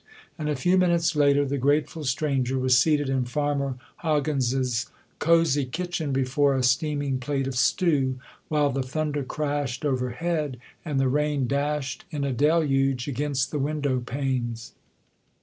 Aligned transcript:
And 0.35 0.49
a 0.49 0.55
few 0.55 0.79
minutes 0.79 1.15
later 1.15 1.45
the 1.45 1.59
grateful 1.59 2.03
stranger 2.05 2.57
was 2.57 2.75
seated 2.75 3.07
in 3.07 3.23
Farmer 3.25 3.77
Hoggins's 3.97 4.87
cosy 5.19 5.63
kitchen 5.65 6.11
before 6.11 6.55
a 6.55 6.63
steaming 6.63 7.19
plate 7.19 7.45
of 7.45 7.53
stew, 7.55 8.17
while 8.47 8.71
the 8.71 8.81
thunder 8.81 9.23
crashed 9.23 9.85
overhead 9.85 10.57
and 10.83 10.99
the 10.99 11.07
rain 11.07 11.45
dashed 11.45 12.05
in 12.09 12.23
a 12.23 12.33
deluge 12.33 13.07
against 13.07 13.51
the 13.51 13.59
window 13.59 13.99
panes. 13.99 14.73